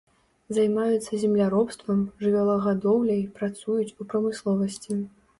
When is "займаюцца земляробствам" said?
0.57-1.99